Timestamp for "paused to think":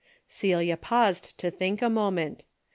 0.77-1.79